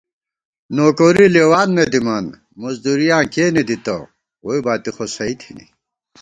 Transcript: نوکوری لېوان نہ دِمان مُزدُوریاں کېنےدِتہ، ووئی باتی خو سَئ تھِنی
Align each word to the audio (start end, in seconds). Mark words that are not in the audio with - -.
نوکوری 0.75 1.27
لېوان 1.33 1.69
نہ 1.75 1.85
دِمان 1.93 2.25
مُزدُوریاں 2.61 3.23
کېنےدِتہ، 3.33 3.95
ووئی 4.43 4.61
باتی 4.65 4.91
خو 4.95 5.05
سَئ 5.15 5.33
تھِنی 5.39 5.65